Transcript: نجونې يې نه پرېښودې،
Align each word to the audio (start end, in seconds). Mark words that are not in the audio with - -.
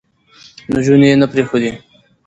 نجونې 0.73 1.07
يې 1.11 1.15
نه 1.21 1.27
پرېښودې، 1.31 1.71